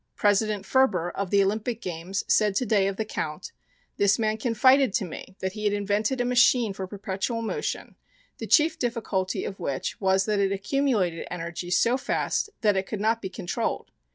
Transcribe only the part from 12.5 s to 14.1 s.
that it could not be controlled.